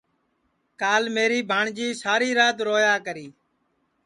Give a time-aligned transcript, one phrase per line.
[0.81, 3.27] کال میری بھانٚٹؔجی ساری رات رویا کری